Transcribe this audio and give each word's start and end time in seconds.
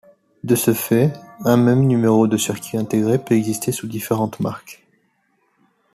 De 0.43 0.55
ce 0.55 0.73
fait, 0.73 1.13
un 1.45 1.57
même 1.57 1.85
numéro 1.85 2.25
de 2.25 2.35
circuit 2.35 2.79
intégré 2.79 3.19
peut 3.23 3.35
exister 3.35 3.71
sous 3.71 3.87
différentes 3.87 4.39
marques. 4.39 4.83